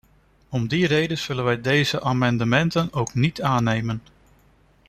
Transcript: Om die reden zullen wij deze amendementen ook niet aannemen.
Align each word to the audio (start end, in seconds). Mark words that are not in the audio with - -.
Om 0.49 0.67
die 0.67 0.87
reden 0.87 1.17
zullen 1.17 1.43
wij 1.43 1.61
deze 1.61 2.01
amendementen 2.01 2.93
ook 2.93 3.13
niet 3.13 3.41
aannemen. 3.41 4.01